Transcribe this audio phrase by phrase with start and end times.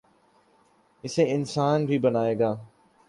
[1.03, 2.55] ،اسے انسان بھی بنائے گا۔